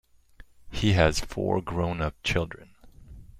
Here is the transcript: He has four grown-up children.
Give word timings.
He 0.71 0.93
has 0.93 1.19
four 1.19 1.61
grown-up 1.61 2.15
children. 2.23 2.73